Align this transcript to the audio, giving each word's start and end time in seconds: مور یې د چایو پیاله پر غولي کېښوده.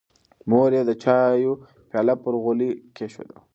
مور 0.49 0.69
یې 0.77 0.83
د 0.89 0.91
چایو 1.03 1.53
پیاله 1.89 2.15
پر 2.23 2.33
غولي 2.43 2.69
کېښوده. 2.95 3.37